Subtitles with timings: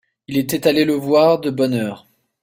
[0.27, 2.07] Il était allé le voir de bonne heure.